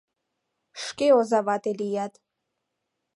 Шке 0.83 1.07
оза 1.19 1.39
вате 1.47 1.71
лият. 1.79 2.13